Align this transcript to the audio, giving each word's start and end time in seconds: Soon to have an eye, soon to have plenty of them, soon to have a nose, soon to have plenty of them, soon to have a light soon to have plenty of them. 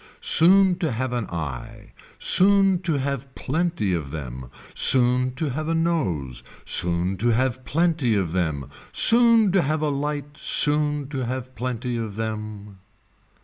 Soon 0.19 0.79
to 0.79 0.91
have 0.91 1.13
an 1.13 1.27
eye, 1.29 1.91
soon 2.17 2.79
to 2.79 2.93
have 2.93 3.35
plenty 3.35 3.93
of 3.93 4.09
them, 4.09 4.49
soon 4.73 5.31
to 5.35 5.51
have 5.51 5.67
a 5.67 5.75
nose, 5.75 6.41
soon 6.65 7.17
to 7.17 7.27
have 7.27 7.63
plenty 7.65 8.15
of 8.15 8.31
them, 8.31 8.67
soon 8.91 9.51
to 9.51 9.61
have 9.61 9.83
a 9.83 9.89
light 9.89 10.35
soon 10.37 11.07
to 11.09 11.27
have 11.27 11.53
plenty 11.53 11.97
of 11.97 12.15
them. 12.15 12.79